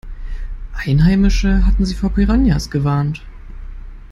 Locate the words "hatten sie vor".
1.63-2.09